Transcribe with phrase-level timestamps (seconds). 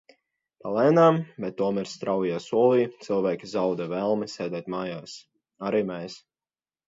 [0.67, 5.19] Palēnām, bet tomēr straujā solī, cilvēki zaudē vēlmi sēdēt mājās.
[5.69, 6.17] Arī mēs.